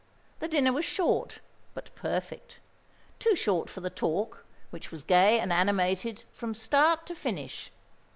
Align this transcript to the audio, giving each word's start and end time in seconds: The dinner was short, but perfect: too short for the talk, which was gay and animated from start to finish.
The 0.39 0.47
dinner 0.47 0.73
was 0.73 0.83
short, 0.83 1.41
but 1.75 1.93
perfect: 1.93 2.57
too 3.19 3.35
short 3.35 3.69
for 3.69 3.81
the 3.81 3.91
talk, 3.91 4.47
which 4.71 4.89
was 4.89 5.03
gay 5.03 5.39
and 5.39 5.53
animated 5.53 6.23
from 6.31 6.55
start 6.55 7.05
to 7.05 7.13
finish. 7.13 7.69